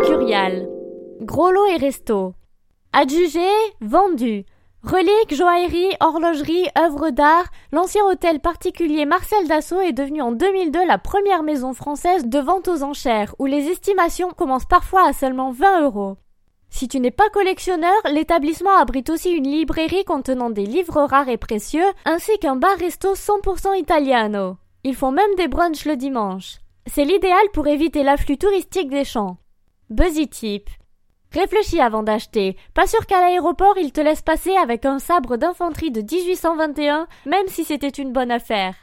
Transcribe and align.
Mercurial. 0.00 0.66
Gros 1.20 1.50
lot 1.50 1.66
et 1.66 1.76
resto. 1.76 2.32
Adjugé, 2.94 3.46
vendu. 3.82 4.46
Reliques, 4.82 5.34
joaillerie, 5.34 5.94
horlogerie, 6.00 6.68
œuvres 6.78 7.10
d'art, 7.10 7.44
l'ancien 7.70 8.02
hôtel 8.06 8.40
particulier 8.40 9.04
Marcel 9.04 9.46
Dassault 9.46 9.82
est 9.82 9.92
devenu 9.92 10.22
en 10.22 10.32
2002 10.32 10.86
la 10.86 10.96
première 10.96 11.42
maison 11.42 11.74
française 11.74 12.24
de 12.24 12.38
vente 12.38 12.68
aux 12.68 12.82
enchères, 12.82 13.34
où 13.38 13.44
les 13.44 13.68
estimations 13.68 14.30
commencent 14.30 14.64
parfois 14.64 15.06
à 15.06 15.12
seulement 15.12 15.50
20 15.50 15.82
euros. 15.82 16.16
Si 16.70 16.88
tu 16.88 16.98
n'es 16.98 17.10
pas 17.10 17.28
collectionneur, 17.28 17.92
l'établissement 18.10 18.76
abrite 18.78 19.10
aussi 19.10 19.32
une 19.32 19.50
librairie 19.50 20.04
contenant 20.06 20.48
des 20.48 20.64
livres 20.64 21.02
rares 21.02 21.28
et 21.28 21.36
précieux, 21.36 21.84
ainsi 22.06 22.38
qu'un 22.38 22.56
bar-resto 22.56 23.14
100% 23.14 23.78
italiano. 23.78 24.56
Ils 24.82 24.96
font 24.96 25.10
même 25.10 25.34
des 25.36 25.48
brunchs 25.48 25.84
le 25.84 25.96
dimanche. 25.96 26.56
C'est 26.86 27.04
l'idéal 27.04 27.44
pour 27.52 27.66
éviter 27.66 28.02
l'afflux 28.02 28.38
touristique 28.38 28.88
des 28.88 29.04
champs. 29.04 29.36
Buzzy 29.90 30.28
Tip. 30.28 30.70
Réfléchis 31.32 31.80
avant 31.80 32.04
d'acheter. 32.04 32.56
Pas 32.74 32.86
sûr 32.86 33.06
qu'à 33.06 33.20
l'aéroport 33.20 33.76
ils 33.76 33.90
te 33.90 34.00
laissent 34.00 34.22
passer 34.22 34.54
avec 34.54 34.84
un 34.84 35.00
sabre 35.00 35.36
d'infanterie 35.36 35.90
de 35.90 36.00
1821, 36.00 37.08
même 37.26 37.48
si 37.48 37.64
c'était 37.64 37.88
une 37.88 38.12
bonne 38.12 38.30
affaire. 38.30 38.76